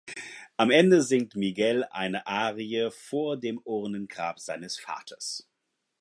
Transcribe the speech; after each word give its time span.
Am 0.57 0.71
Ende 0.71 1.03
singt 1.03 1.35
Miguel 1.35 1.83
eine 1.91 2.25
Arie 2.25 2.89
vor 2.89 3.37
dem 3.37 3.59
Urnengrab 3.63 4.39
seines 4.39 4.79
Vaters. 4.79 5.47